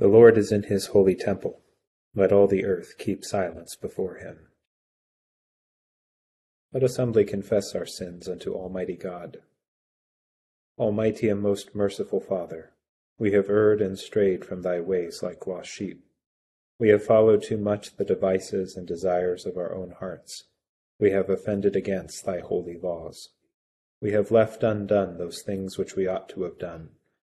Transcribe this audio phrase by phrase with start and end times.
[0.00, 1.60] The Lord is in his holy temple.
[2.14, 4.48] Let all the earth keep silence before him.
[6.72, 9.42] Let us humbly confess our sins unto Almighty God.
[10.78, 12.72] Almighty and most merciful Father,
[13.18, 16.02] we have erred and strayed from thy ways like lost sheep.
[16.78, 20.44] We have followed too much the devices and desires of our own hearts.
[20.98, 23.28] We have offended against thy holy laws.
[24.00, 26.92] We have left undone those things which we ought to have done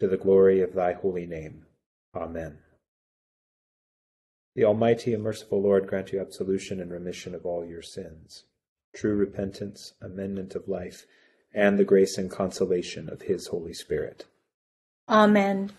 [0.00, 1.64] to the glory of thy holy name.
[2.14, 2.58] Amen.
[4.54, 8.44] The Almighty and merciful Lord grant you absolution and remission of all your sins,
[8.94, 11.04] true repentance, amendment of life,
[11.52, 14.24] and the grace and consolation of his Holy Spirit.
[15.08, 15.72] Amen.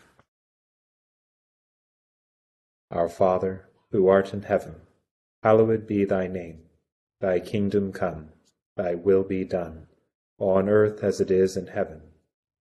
[2.91, 4.75] Our Father, who art in heaven,
[5.43, 6.61] hallowed be thy name.
[7.19, 8.29] Thy kingdom come,
[8.75, 9.87] thy will be done,
[10.37, 12.01] on earth as it is in heaven.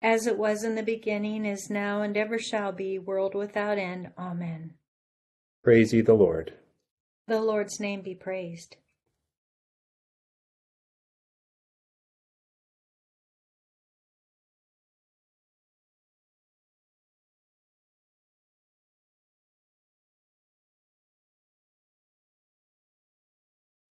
[0.00, 4.10] as it was in the beginning, is now, and ever shall be, world without end.
[4.18, 4.74] Amen.
[5.64, 6.54] Praise ye the Lord.
[7.26, 8.76] The Lord's name be praised.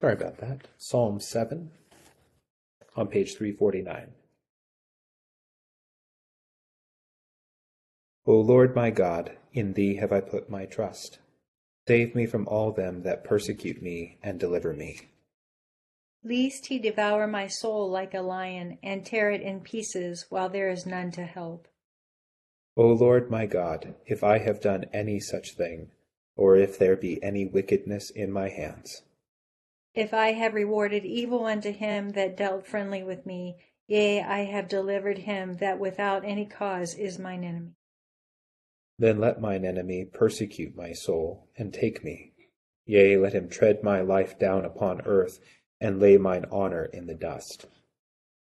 [0.02, 0.68] Sorry about that.
[0.78, 1.72] Psalm 7
[2.96, 4.14] on page 349.
[8.30, 11.20] O Lord my God, in thee have I put my trust.
[11.88, 15.00] Save me from all them that persecute me, and deliver me.
[16.26, 20.70] Lest he devour my soul like a lion, and tear it in pieces, while there
[20.70, 21.70] is none to help.
[22.76, 25.92] O Lord my God, if I have done any such thing,
[26.36, 29.04] or if there be any wickedness in my hands.
[29.96, 33.56] If I have rewarded evil unto him that dealt friendly with me,
[33.88, 37.77] yea, I have delivered him that without any cause is mine enemy.
[39.00, 42.34] Then let mine enemy persecute my soul, and take me.
[42.86, 45.40] Yea, let him tread my life down upon earth,
[45.80, 47.68] and lay mine honour in the dust.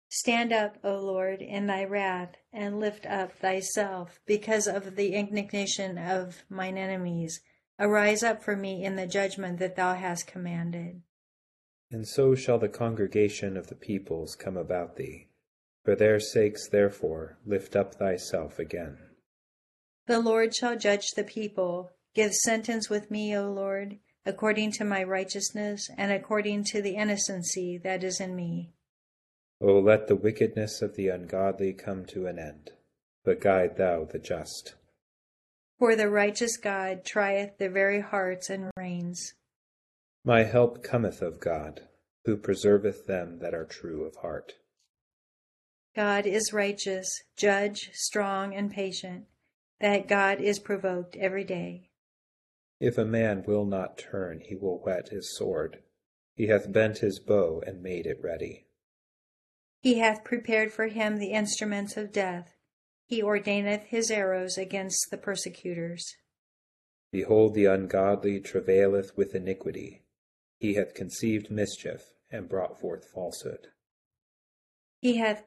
[0.10, 5.98] Stand up, O Lord, in thy wrath, and lift up thyself, because of the indignation
[5.98, 7.42] of mine enemies.
[7.80, 11.02] Arise up for me in the judgment that thou hast commanded.
[11.90, 15.30] And so shall the congregation of the peoples come about thee.
[15.84, 18.98] For their sakes, therefore, lift up thyself again.
[20.06, 21.92] The Lord shall judge the people.
[22.14, 27.78] Give sentence with me, O Lord, according to my righteousness and according to the innocency
[27.78, 28.74] that is in me.
[29.62, 32.72] O let the wickedness of the ungodly come to an end,
[33.24, 34.76] but guide thou the just.
[35.80, 39.36] For the righteous God trieth the very hearts and reins.
[40.26, 41.88] My help cometh of God,
[42.26, 44.54] who preserveth them that are true of heart.
[45.96, 49.28] God is righteous, judge, strong, and patient
[49.84, 51.90] that God is provoked every day.
[52.80, 55.80] If a man will not turn, he will whet his sword.
[56.36, 58.68] He hath bent his bow and made it ready.
[59.82, 62.56] He hath prepared for him the instruments of death.
[63.08, 66.16] He ordaineth his arrows against the persecutors.
[67.12, 70.06] Behold, the ungodly travaileth with iniquity.
[70.60, 73.68] He hath conceived mischief and brought forth falsehood.
[75.02, 75.44] He hath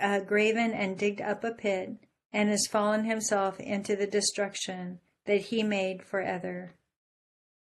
[0.00, 1.96] uh, graven and digged up a pit
[2.34, 6.74] and has fallen himself into the destruction that he made for ever.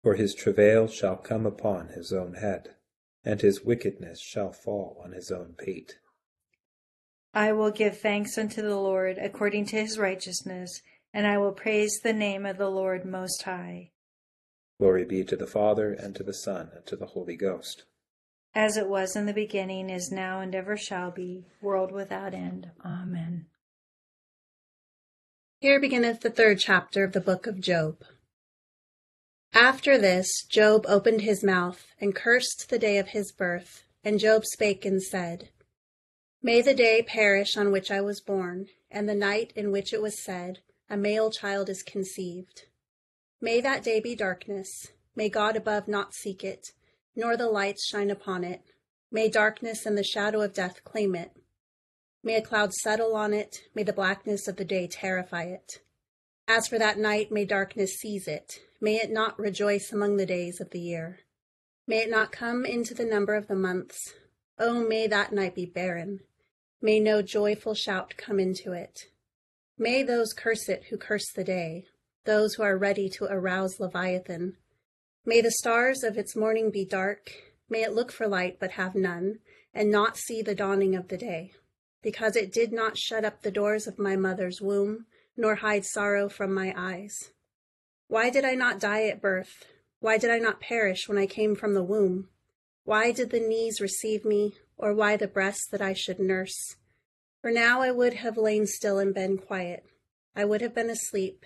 [0.02, 2.74] For his travail shall come upon his own head,
[3.24, 5.98] and his wickedness shall fall on his own pate.
[7.32, 11.98] I will give thanks unto the Lord according to his righteousness, and I will praise
[12.02, 13.92] the name of the Lord Most High.
[14.78, 17.84] Glory be to the Father, and to the Son, and to the Holy Ghost.
[18.54, 22.70] As it was in the beginning, is now, and ever shall be, world without end.
[22.84, 23.46] Amen.
[25.60, 28.02] Here beginneth the third chapter of the book of Job.
[29.52, 33.84] After this, Job opened his mouth and cursed the day of his birth.
[34.02, 35.50] And Job spake and said,
[36.42, 40.00] May the day perish on which I was born, and the night in which it
[40.00, 42.62] was said, A male child is conceived.
[43.38, 44.92] May that day be darkness.
[45.14, 46.72] May God above not seek it,
[47.14, 48.62] nor the lights shine upon it.
[49.10, 51.32] May darkness and the shadow of death claim it.
[52.22, 55.80] May a cloud settle on it, may the blackness of the day terrify it.
[56.46, 60.60] As for that night, may darkness seize it, may it not rejoice among the days
[60.60, 61.20] of the year.
[61.86, 64.12] May it not come into the number of the months.
[64.58, 66.20] Oh, may that night be barren.
[66.82, 69.06] May no joyful shout come into it.
[69.78, 71.86] May those curse it who curse the day,
[72.26, 74.58] those who are ready to arouse Leviathan.
[75.24, 77.32] May the stars of its morning be dark,
[77.70, 79.38] may it look for light but have none,
[79.72, 81.52] and not see the dawning of the day
[82.02, 85.06] because it did not shut up the doors of my mother's womb,
[85.36, 87.32] nor hide sorrow from my eyes.
[88.08, 89.66] Why did I not die at birth?
[90.00, 92.28] Why did I not perish when I came from the womb?
[92.84, 96.76] Why did the knees receive me, or why the breasts that I should nurse?
[97.42, 99.84] For now I would have lain still and been quiet.
[100.34, 101.44] I would have been asleep.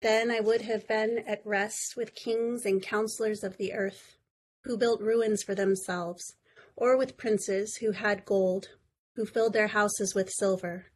[0.00, 4.16] Then I would have been at rest with kings and counselors of the earth,
[4.64, 6.34] who built ruins for themselves,
[6.76, 8.68] or with princes who had gold,
[9.16, 10.86] who filled their houses with silver?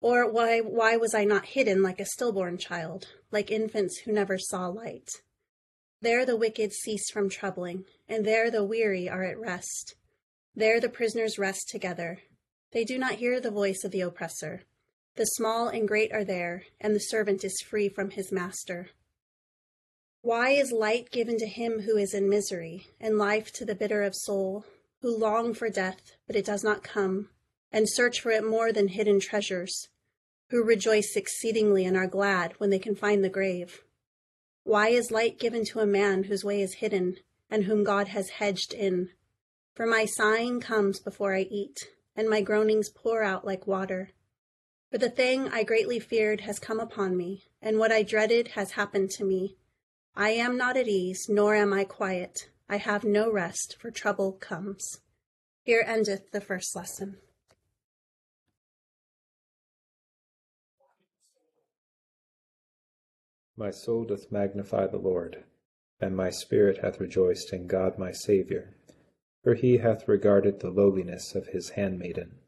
[0.00, 4.38] Or why, why was I not hidden like a stillborn child, like infants who never
[4.38, 5.08] saw light?
[6.00, 9.94] There the wicked cease from troubling, and there the weary are at rest.
[10.54, 12.20] There the prisoners rest together.
[12.72, 14.64] They do not hear the voice of the oppressor.
[15.16, 18.90] The small and great are there, and the servant is free from his master.
[20.22, 24.02] Why is light given to him who is in misery, and life to the bitter
[24.02, 24.64] of soul,
[25.04, 27.28] who long for death, but it does not come,
[27.70, 29.90] and search for it more than hidden treasures,
[30.48, 33.82] who rejoice exceedingly and are glad when they can find the grave.
[34.62, 37.18] Why is light given to a man whose way is hidden,
[37.50, 39.10] and whom God has hedged in?
[39.74, 41.86] For my sighing comes before I eat,
[42.16, 44.12] and my groanings pour out like water.
[44.90, 48.70] For the thing I greatly feared has come upon me, and what I dreaded has
[48.70, 49.58] happened to me.
[50.16, 52.48] I am not at ease, nor am I quiet.
[52.68, 55.00] I have no rest, for trouble comes.
[55.62, 57.18] Here endeth the first lesson.
[63.56, 65.44] My soul doth magnify the Lord,
[66.00, 68.74] and my spirit hath rejoiced in God my Saviour,
[69.44, 72.40] for he hath regarded the lowliness of his handmaiden.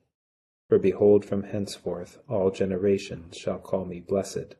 [0.68, 4.56] For behold, from henceforth all generations shall call me blessed,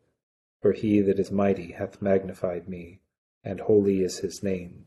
[0.63, 3.01] for he that is mighty hath magnified me,
[3.43, 4.87] and holy is his name.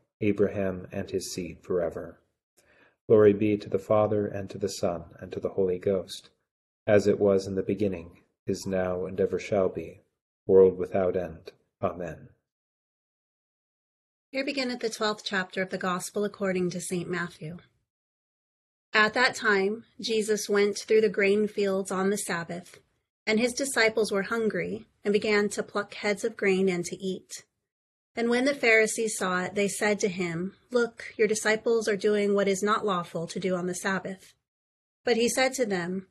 [0.21, 2.19] Abraham and his seed forever.
[3.07, 6.29] Glory be to the Father, and to the Son, and to the Holy Ghost,
[6.87, 10.01] as it was in the beginning, is now, and ever shall be,
[10.45, 11.51] world without end.
[11.81, 12.29] Amen.
[14.31, 17.09] Here beginneth the twelfth chapter of the Gospel according to St.
[17.09, 17.57] Matthew.
[18.93, 22.79] At that time, Jesus went through the grain fields on the Sabbath,
[23.25, 27.43] and his disciples were hungry, and began to pluck heads of grain and to eat.
[28.15, 32.33] And when the Pharisees saw it, they said to him, Look, your disciples are doing
[32.33, 34.33] what is not lawful to do on the Sabbath.
[35.03, 36.07] But he said to them,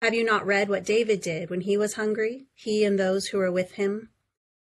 [0.00, 3.38] Have you not read what David did when he was hungry, he and those who
[3.38, 4.08] were with him?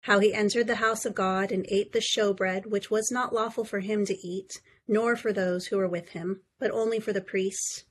[0.01, 3.65] how he entered the house of God and ate the showbread, which was not lawful
[3.65, 7.21] for him to eat, nor for those who were with him, but only for the
[7.21, 7.83] priests?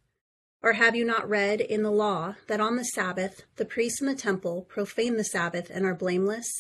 [0.62, 4.06] Or have you not read in the law that on the Sabbath the priests in
[4.06, 6.50] the temple profane the Sabbath and are blameless?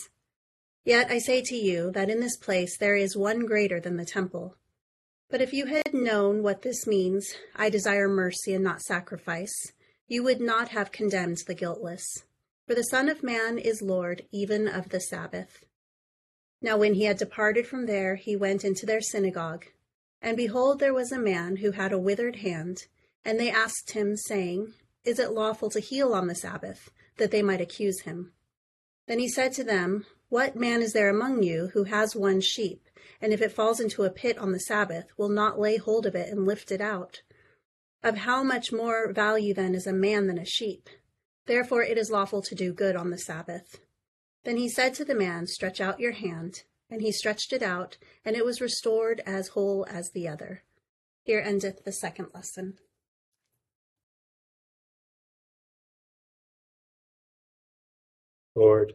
[0.88, 4.06] Yet I say to you that in this place there is one greater than the
[4.06, 4.56] temple.
[5.28, 9.52] But if you had known what this means, I desire mercy and not sacrifice,
[10.06, 12.24] you would not have condemned the guiltless.
[12.66, 15.62] For the Son of Man is Lord even of the Sabbath.
[16.62, 19.66] Now when he had departed from there, he went into their synagogue.
[20.22, 22.86] And behold, there was a man who had a withered hand.
[23.26, 24.72] And they asked him, saying,
[25.04, 26.88] Is it lawful to heal on the Sabbath?
[27.18, 28.32] That they might accuse him.
[29.06, 32.86] Then he said to them, What man is there among you who has one sheep,
[33.20, 36.14] and if it falls into a pit on the Sabbath, will not lay hold of
[36.14, 37.22] it and lift it out?
[38.02, 40.88] Of how much more value then is a man than a sheep?
[41.46, 43.80] Therefore it is lawful to do good on the Sabbath.
[44.44, 46.62] Then he said to the man, Stretch out your hand.
[46.90, 50.62] And he stretched it out, and it was restored as whole as the other.
[51.22, 52.78] Here endeth the second lesson.
[58.54, 58.94] Lord,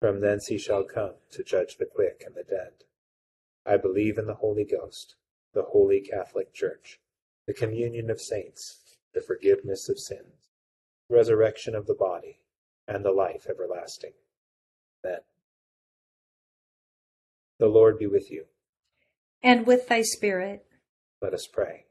[0.00, 2.84] From thence he shall come to judge the quick and the dead.
[3.66, 5.16] I believe in the Holy Ghost,
[5.54, 7.00] the holy Catholic Church,
[7.46, 10.50] the communion of saints, the forgiveness of sins,
[11.08, 12.40] the resurrection of the body,
[12.86, 14.12] and the life everlasting.
[15.04, 15.20] Amen.
[17.58, 18.44] The Lord be with you.
[19.42, 20.64] And with thy spirit.
[21.20, 21.86] Let us pray.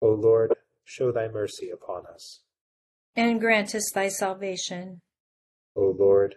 [0.00, 2.40] O Lord, show thy mercy upon us.
[3.16, 5.00] And grant us thy salvation.
[5.76, 6.36] O Lord,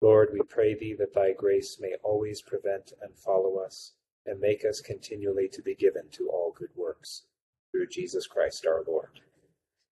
[0.00, 3.92] Lord, we pray thee that thy grace may always prevent and follow us,
[4.24, 7.24] and make us continually to be given to all good works.
[7.72, 9.20] Through Jesus Christ our Lord.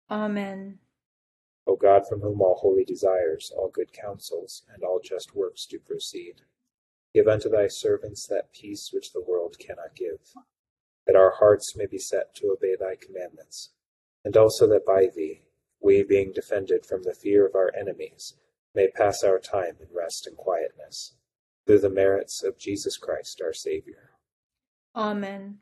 [0.09, 0.79] Amen.
[1.67, 5.77] O God, from whom all holy desires, all good counsels, and all just works do
[5.77, 6.41] proceed,
[7.13, 10.33] give unto thy servants that peace which the world cannot give,
[11.05, 13.69] that our hearts may be set to obey thy commandments,
[14.25, 15.41] and also that by thee,
[15.81, 18.33] we being defended from the fear of our enemies,
[18.75, 21.15] may pass our time in rest and quietness,
[21.65, 24.11] through the merits of Jesus Christ our Saviour.
[24.95, 25.59] Amen.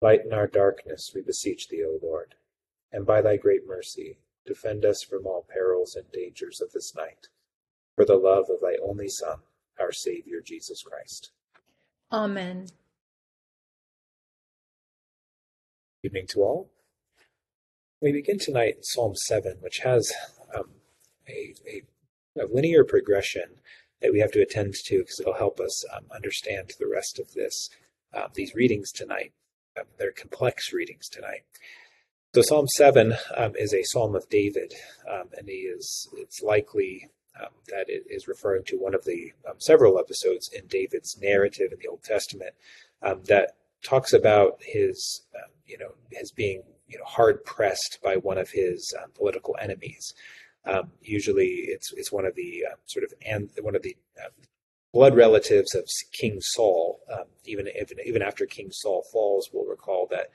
[0.00, 2.34] Lighten our darkness, we beseech thee, O Lord,
[2.92, 7.28] and by thy great mercy, defend us from all perils and dangers of this night,
[7.96, 9.38] for the love of thy only Son,
[9.78, 11.32] our Saviour Jesus Christ.
[12.12, 12.66] Amen.
[16.04, 16.70] Evening to all.
[18.00, 20.12] We begin tonight in Psalm 7, which has
[20.56, 20.70] um,
[21.28, 21.82] a, a
[22.40, 23.60] a linear progression
[24.00, 27.32] that we have to attend to because it'll help us um, understand the rest of
[27.34, 27.70] this
[28.14, 29.32] uh, these readings tonight.
[29.78, 31.42] Um, they're complex readings tonight.
[32.34, 34.74] So Psalm seven um, is a psalm of David,
[35.10, 37.08] um, and he is it's likely
[37.40, 41.78] um, that it is referring to one of the several episodes in David's narrative in
[41.80, 42.54] the Old Testament
[43.26, 45.22] that talks about his
[45.66, 50.14] you know his being you know hard pressed by one of his political enemies.
[50.68, 54.28] Um, usually, it's it's one of the uh, sort of and one of the uh,
[54.92, 57.00] blood relatives of King Saul.
[57.10, 60.28] Um, even even even after King Saul falls, we'll recall that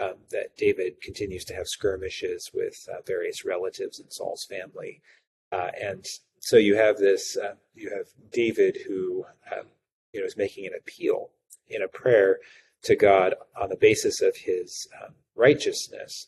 [0.00, 5.00] um, that David continues to have skirmishes with uh, various relatives in Saul's family,
[5.52, 6.04] uh, and
[6.40, 9.66] so you have this uh, you have David who um,
[10.12, 11.30] you know is making an appeal
[11.68, 12.38] in a prayer
[12.82, 16.26] to God on the basis of his um, righteousness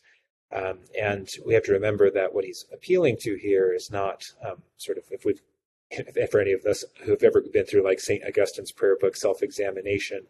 [0.53, 4.61] um, and we have to remember that what he's appealing to here is not um,
[4.77, 5.41] sort of if we've
[5.91, 8.23] if for any of us who've ever been through like St.
[8.25, 10.21] Augustine's prayer book, self examination,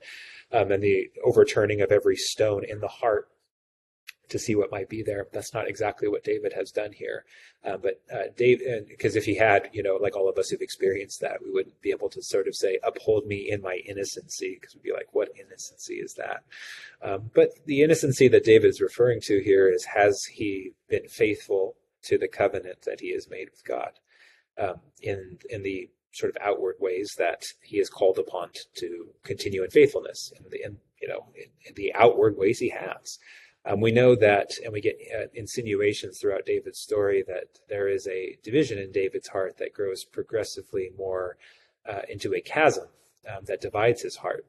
[0.51, 3.27] um, and the overturning of every stone in the heart
[4.31, 5.27] to see what might be there.
[5.31, 7.25] That's not exactly what David has done here.
[7.63, 10.61] Uh, but uh, Dave, because if he had, you know, like all of us who've
[10.61, 14.57] experienced that, we wouldn't be able to sort of say, "Uphold me in my innocency,"
[14.59, 16.43] because we'd be like, "What innocency is that?"
[17.01, 21.75] Um, but the innocency that David is referring to here is, has he been faithful
[22.03, 23.91] to the covenant that he has made with God
[24.57, 29.63] um, in in the sort of outward ways that he is called upon to continue
[29.63, 33.19] in faithfulness, in the in, you know in, in the outward ways he has.
[33.65, 38.07] Um, we know that, and we get uh, insinuations throughout David's story that there is
[38.07, 41.37] a division in David's heart that grows progressively more
[41.87, 42.87] uh, into a chasm
[43.29, 44.45] um, that divides his heart.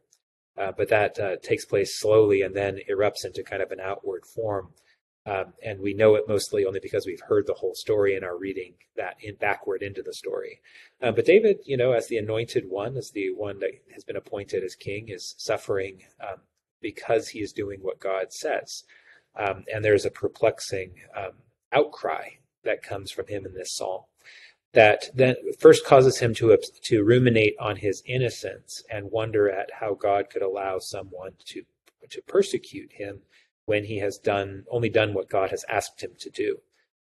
[0.57, 4.25] uh, but that uh, takes place slowly and then erupts into kind of an outward
[4.27, 4.69] form.
[5.25, 8.37] Um, and we know it mostly only because we've heard the whole story and are
[8.37, 10.61] reading that in backward into the story.
[11.01, 14.17] Uh, but David, you know, as the anointed one, as the one that has been
[14.17, 16.41] appointed as king, is suffering um,
[16.81, 18.83] because he is doing what God says.
[19.37, 21.33] Um, and there's a perplexing um,
[21.73, 22.29] outcry
[22.65, 24.03] that comes from him in this psalm
[24.73, 29.95] that then first causes him to to ruminate on his innocence and wonder at how
[29.95, 31.63] God could allow someone to
[32.09, 33.21] to persecute him
[33.67, 36.59] when he has done only done what God has asked him to do,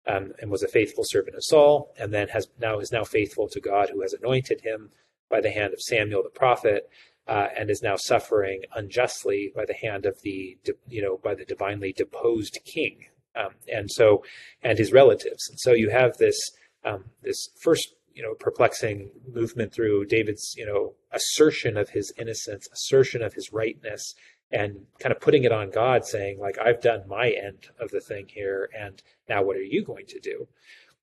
[0.08, 3.48] um, and was a faithful servant of Saul, and then has now is now faithful
[3.50, 4.90] to God who has anointed him
[5.30, 6.90] by the hand of Samuel the prophet,
[7.30, 10.58] uh, and is now suffering unjustly by the hand of the
[10.88, 13.06] you know by the divinely deposed king,
[13.36, 14.24] um, and so
[14.64, 16.52] and his relatives, and so you have this
[16.84, 22.68] um, this first you know perplexing movement through David's you know assertion of his innocence,
[22.74, 24.16] assertion of his rightness,
[24.52, 28.02] and kind of putting it on God, saying, like, I've done my end of the
[28.02, 30.48] thing here, and now what are you going to do?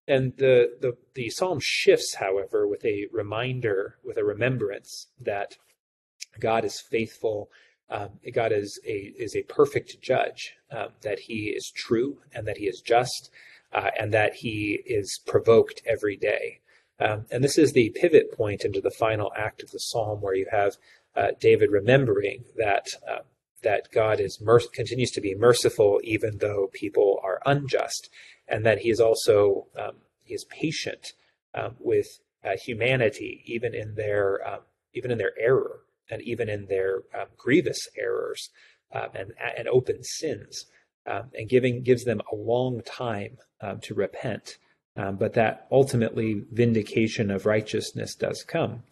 [0.09, 5.57] And the, the, the psalm shifts, however, with a reminder, with a remembrance that
[6.41, 7.51] God is faithful.
[7.89, 10.55] Um, God is a is a perfect judge.
[10.71, 13.31] Um, that He is true and that He is just,
[13.73, 16.61] uh, and that He is provoked every day.
[16.99, 20.35] Um, and this is the pivot point into the final act of the psalm, where
[20.35, 20.77] you have
[21.15, 23.21] uh, David remembering that uh,
[23.63, 28.11] that God is continues to be merciful even though people are unjust,
[28.49, 31.13] and that He is also um, He is patient
[31.55, 32.07] um, with
[32.45, 34.61] uh, humanity even in their um,
[34.95, 38.51] even in their error and even in their um, grievous errors
[38.95, 40.67] um, and and open sins,
[41.07, 43.39] um, and giving gives them a long time
[43.83, 44.59] to repent.
[44.95, 48.83] but that ultimately vindication of righteousness does come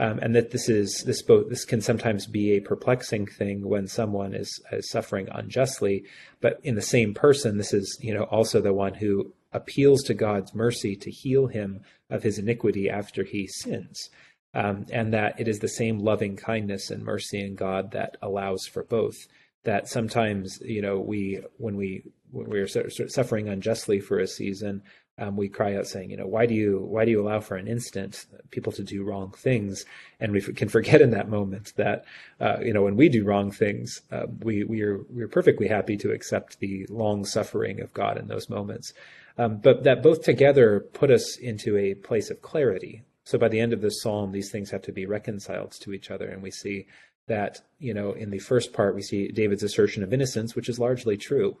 [0.00, 3.86] um, and that this is this both this can sometimes be a perplexing thing when
[3.86, 6.04] someone is, is suffering unjustly,
[6.40, 10.14] but in the same person, this is you know also the one who appeals to
[10.14, 14.08] God's mercy to heal him of his iniquity after he sins.
[14.52, 18.66] Um, and that it is the same loving kindness and mercy in God that allows
[18.66, 19.28] for both.
[19.62, 24.82] That sometimes, you know, we when we when we are suffering unjustly for a season,
[25.20, 27.56] um, we cry out saying, you know, why do you why do you allow for
[27.56, 29.84] an instant people to do wrong things?
[30.18, 32.04] And we can forget in that moment that,
[32.40, 35.68] uh, you know, when we do wrong things, uh, we we are we are perfectly
[35.68, 38.94] happy to accept the long suffering of God in those moments.
[39.36, 43.02] Um, but that both together put us into a place of clarity.
[43.30, 46.10] So by the end of this psalm, these things have to be reconciled to each
[46.10, 46.88] other, and we see
[47.28, 50.80] that you know in the first part we see David's assertion of innocence, which is
[50.80, 51.56] largely true.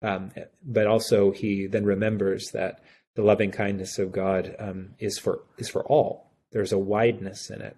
[0.00, 0.30] Um,
[0.64, 2.82] but also he then remembers that
[3.14, 6.30] the loving kindness of God um, is for is for all.
[6.50, 7.76] There's a wideness in it,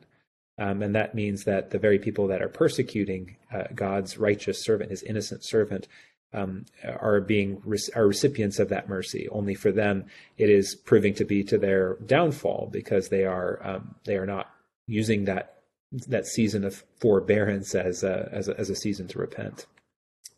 [0.56, 4.92] um, and that means that the very people that are persecuting uh, God's righteous servant,
[4.92, 5.88] His innocent servant,
[6.34, 6.66] um,
[7.00, 7.62] are being
[7.94, 9.28] are recipients of that mercy.
[9.30, 10.04] Only for them,
[10.36, 14.50] it is proving to be to their downfall because they are um, they are not
[14.86, 15.54] using that
[16.08, 19.66] that season of forbearance as a, as a, as a season to repent.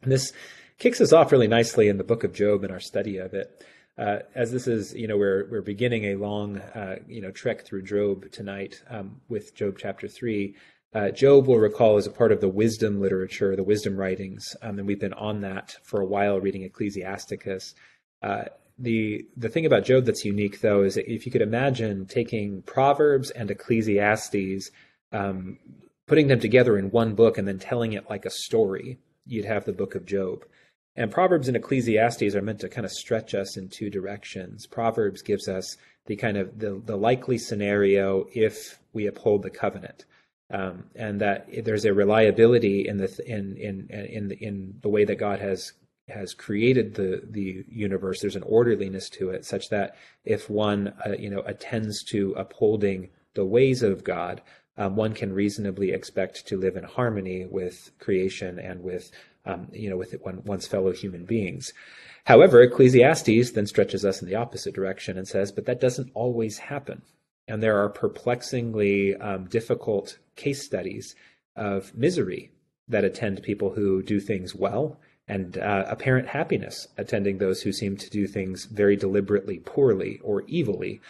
[0.03, 0.33] And this
[0.79, 3.65] kicks us off really nicely in the book of Job in our study of it.
[3.99, 7.65] Uh, as this is, you know, we're we're beginning a long, uh, you know, trek
[7.65, 10.55] through Job tonight um, with Job chapter three.
[10.97, 14.79] Uh, Job will recall as a part of the wisdom literature, the wisdom writings, um,
[14.79, 17.75] and we've been on that for a while, reading Ecclesiasticus.
[18.23, 18.45] Uh,
[18.79, 23.31] the the thing about Job that's unique, though, is if you could imagine taking Proverbs
[23.31, 24.71] and Ecclesiastes,
[25.13, 25.59] um,
[26.07, 29.67] putting them together in one book, and then telling it like a story, you'd have
[29.67, 30.47] the book of Job.
[30.97, 34.67] And Proverbs and Ecclesiastes are meant to kind of stretch us in two directions.
[34.67, 40.07] Proverbs gives us the kind of the, the likely scenario if we uphold the covenant.
[40.49, 45.05] Um, and that there's a reliability in the in in in the, in the way
[45.05, 45.73] that God has
[46.09, 48.21] has created the the universe.
[48.21, 53.09] There's an orderliness to it, such that if one uh, you know attends to upholding
[53.35, 54.41] the ways of God,
[54.77, 59.11] um, one can reasonably expect to live in harmony with creation and with
[59.47, 61.73] um, you know, with one, one's fellow human beings.
[62.25, 66.59] However, Ecclesiastes then stretches us in the opposite direction and says, but that doesn't always
[66.59, 67.03] happen.
[67.49, 71.15] And there are perplexingly um, difficult case studies
[71.57, 72.51] of misery
[72.89, 77.97] that attend people who do things well and uh, apparent happiness attending those who seem
[77.97, 81.01] to do things very deliberately poorly or evilly.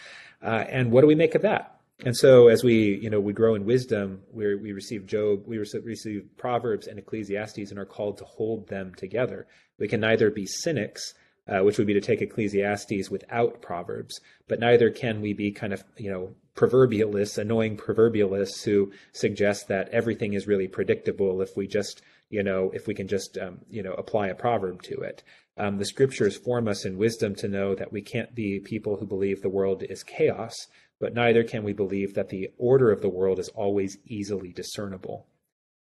[0.41, 1.79] Uh, and what do we make of that?
[2.05, 5.57] And so, as we, you know, we grow in wisdom, we we receive Job, we
[5.57, 9.47] receive Proverbs and Ecclesiastes, and are called to hold them together.
[9.79, 11.15] We can neither be cynics
[11.47, 14.19] uh, which would be to take Ecclesiastes without Proverbs.
[14.47, 19.89] But neither can we be kind of, you know, proverbialists, annoying proverbialists who suggest that
[19.89, 23.83] everything is really predictable if we just, you know, if we can just, um, you
[23.83, 25.23] know, apply a proverb to it.
[25.57, 29.05] Um, the scriptures form us in wisdom to know that we can't be people who
[29.05, 30.67] believe the world is chaos,
[30.99, 35.27] but neither can we believe that the order of the world is always easily discernible.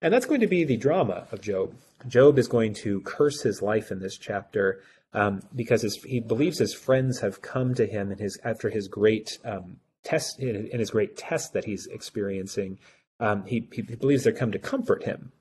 [0.00, 1.76] And that's going to be the drama of Job.
[2.08, 4.80] Job is going to curse his life in this chapter
[5.14, 8.88] um, because his, he believes his friends have come to him in his after his
[8.88, 12.78] great um, test in, in, his great test that he's experiencing.
[13.20, 15.32] Um, he, he believes they're come to comfort him,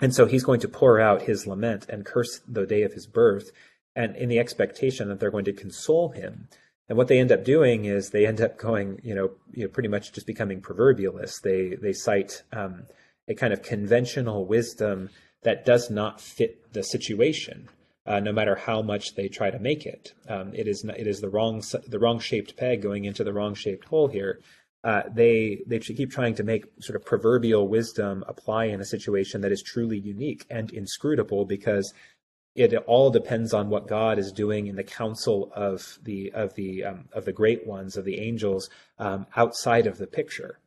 [0.00, 3.06] and so he's going to pour out his lament and curse the day of his
[3.06, 3.50] birth,
[3.94, 6.48] and in the expectation that they're going to console him.
[6.88, 9.68] And what they end up doing is they end up going, you know, you know
[9.68, 11.40] pretty much just becoming proverbialists.
[11.42, 12.84] They they cite um,
[13.26, 15.10] a kind of conventional wisdom
[15.42, 17.68] that does not fit the situation.
[18.06, 21.20] Uh, no matter how much they try to make it, um, it is it is
[21.20, 24.40] the wrong the wrong shaped peg going into the wrong shaped hole here.
[24.84, 29.40] Uh, they they keep trying to make sort of proverbial wisdom apply in a situation
[29.40, 31.92] that is truly unique and inscrutable because
[32.54, 36.84] it all depends on what God is doing in the council of the of the
[36.84, 40.58] um, of the great ones of the angels um, outside of the picture.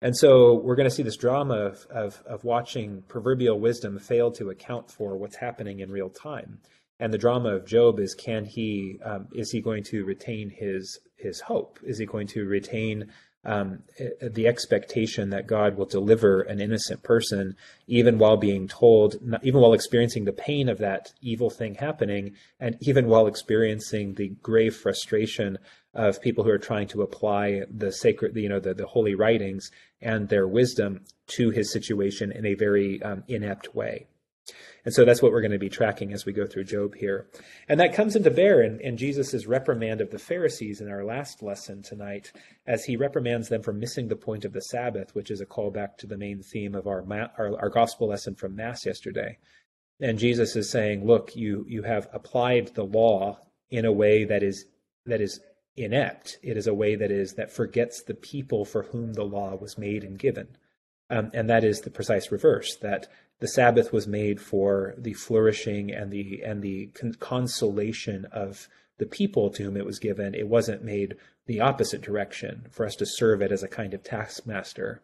[0.00, 4.30] And so we're going to see this drama of, of, of watching proverbial wisdom fail
[4.32, 6.60] to account for what's happening in real time.
[7.00, 10.98] And the drama of Job is can he um, is he going to retain his
[11.16, 11.78] his hope?
[11.84, 13.12] Is he going to retain
[13.44, 13.84] um,
[14.20, 17.56] the expectation that God will deliver an innocent person,
[17.86, 22.76] even while being told, even while experiencing the pain of that evil thing happening, and
[22.80, 25.56] even while experiencing the grave frustration
[25.94, 29.70] of people who are trying to apply the sacred, you know, the, the holy writings
[30.00, 34.06] and their wisdom to his situation in a very um, inept way.
[34.84, 37.26] And so that's what we're going to be tracking as we go through Job here.
[37.68, 41.42] And that comes into bear in, in Jesus' reprimand of the Pharisees in our last
[41.42, 42.32] lesson tonight,
[42.66, 45.98] as he reprimands them for missing the point of the Sabbath, which is a callback
[45.98, 47.04] to the main theme of our,
[47.36, 49.36] our, our gospel lesson from Mass yesterday.
[50.00, 54.42] And Jesus is saying, look, you, you have applied the law in a way that
[54.42, 54.64] is,
[55.04, 55.40] that is
[55.78, 56.38] inept.
[56.42, 59.78] It is a way that is, that forgets the people for whom the law was
[59.78, 60.56] made and given.
[61.10, 63.06] Um, and that is the precise reverse, that
[63.40, 69.06] the Sabbath was made for the flourishing and the and the con- consolation of the
[69.06, 70.34] people to whom it was given.
[70.34, 74.02] It wasn't made the opposite direction for us to serve it as a kind of
[74.02, 75.00] taskmaster.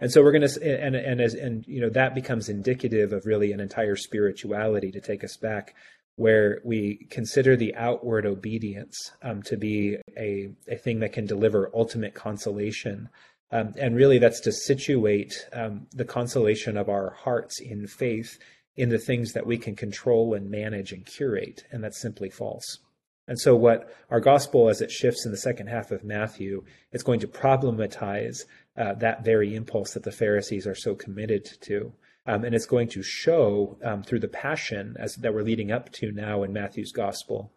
[0.00, 3.26] And so we're going to and and as and you know that becomes indicative of
[3.26, 5.74] really an entire spirituality to take us back
[6.20, 11.70] where we consider the outward obedience um, to be a, a thing that can deliver
[11.74, 13.08] ultimate consolation
[13.52, 18.38] um, and really, that's to situate um, the consolation of our hearts in faith
[18.76, 21.64] in the things that we can control and manage and curate.
[21.72, 22.78] And that's simply false.
[23.26, 27.02] And so, what our gospel, as it shifts in the second half of Matthew, is
[27.02, 28.44] going to problematize
[28.76, 31.92] uh, that very impulse that the Pharisees are so committed to.
[32.30, 35.90] Um, and it's going to show um, through the passion as that we're leading up
[35.94, 37.50] to now in Matthew's gospel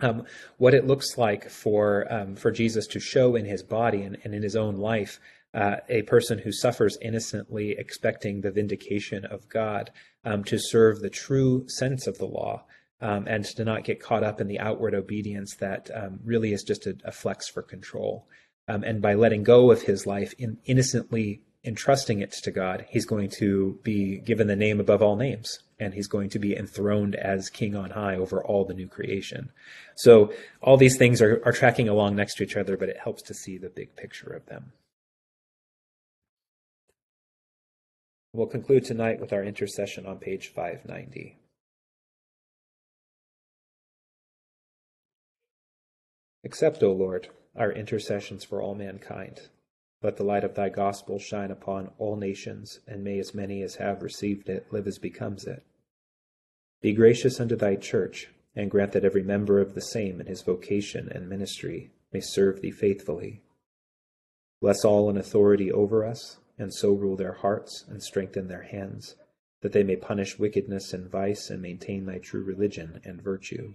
[0.00, 0.24] um,
[0.58, 4.34] what it looks like for um, for Jesus to show in his body and, and
[4.34, 5.18] in his own life
[5.54, 9.90] uh, a person who suffers innocently, expecting the vindication of God,
[10.24, 12.64] um, to serve the true sense of the law.
[13.00, 15.90] Um, and to not get caught up in the outward obedience that
[16.24, 18.28] really is just a, a flex for control.
[18.68, 23.06] Um, and by letting go of his life in innocently entrusting it to God, he's
[23.06, 27.14] going to be given the name above all names, and he's going to be enthroned
[27.14, 29.50] as king on high over all the new creation.
[29.94, 33.22] So all these things are, are tracking along next to each other, but it helps
[33.22, 34.72] to see the big picture of them.
[38.32, 41.36] We'll conclude tonight with our intercession on page 590.
[46.44, 49.42] Accept, O Lord, our intercessions for all mankind
[50.02, 53.76] let the light of thy gospel shine upon all nations, and may as many as
[53.76, 55.62] have received it live as becomes it.
[56.80, 60.42] Be gracious unto thy church, and grant that every member of the same in his
[60.42, 63.40] vocation and ministry may serve thee faithfully.
[64.60, 69.16] Bless all in authority over us, and so rule their hearts and strengthen their hands,
[69.60, 73.74] that they may punish wickedness and vice and maintain thy true religion and virtue.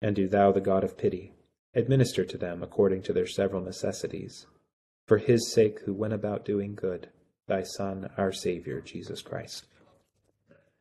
[0.00, 1.32] And do thou, the God of pity,
[1.74, 4.46] administer to them according to their several necessities,
[5.06, 7.08] for his sake who went about doing good,
[7.46, 9.66] thy Son, our Saviour, Jesus Christ.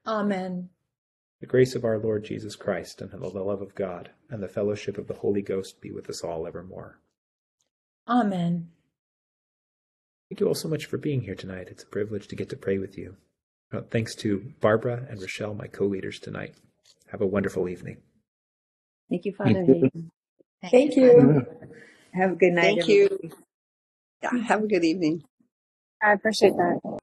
[0.06, 0.70] Amen.
[1.42, 4.98] The grace of our Lord Jesus Christ, and the love of God, and the fellowship
[4.98, 7.00] of the Holy Ghost be with us all evermore.
[8.08, 8.70] Amen.
[10.30, 11.68] Thank you all so much for being here tonight.
[11.70, 13.18] It's a privilege to get to pray with you.
[13.72, 16.56] Uh, thanks to Barbara and Rochelle, my co leaders tonight.
[17.12, 17.98] Have a wonderful evening.
[19.10, 19.64] Thank you, Father.
[19.66, 19.78] Thank you.
[19.84, 20.12] Hayden.
[20.72, 21.46] Thank you.
[22.14, 22.78] Have a good night.
[22.78, 22.96] Thank everybody.
[22.96, 23.10] you.
[24.24, 25.24] Yeah, have a good evening.
[26.04, 26.95] I appreciate that.